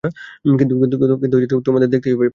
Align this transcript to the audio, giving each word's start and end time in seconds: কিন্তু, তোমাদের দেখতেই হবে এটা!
কিন্তু, 0.59 0.73
তোমাদের 1.65 1.87
দেখতেই 1.89 2.13
হবে 2.13 2.23
এটা! 2.23 2.29